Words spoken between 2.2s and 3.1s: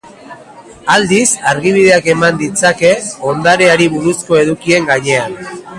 ditzake